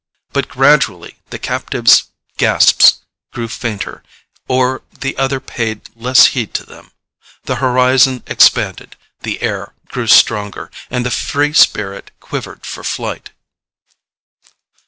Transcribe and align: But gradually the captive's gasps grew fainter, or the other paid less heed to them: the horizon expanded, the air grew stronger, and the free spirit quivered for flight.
But 0.33 0.47
gradually 0.47 1.17
the 1.29 1.37
captive's 1.37 2.05
gasps 2.37 3.01
grew 3.31 3.47
fainter, 3.47 4.01
or 4.47 4.81
the 4.99 5.15
other 5.15 5.39
paid 5.39 5.81
less 5.95 6.25
heed 6.33 6.55
to 6.55 6.65
them: 6.65 6.89
the 7.43 7.57
horizon 7.57 8.23
expanded, 8.25 8.95
the 9.21 9.43
air 9.43 9.75
grew 9.89 10.07
stronger, 10.07 10.71
and 10.89 11.05
the 11.05 11.11
free 11.11 11.53
spirit 11.53 12.09
quivered 12.19 12.65
for 12.65 12.83
flight. 12.83 13.29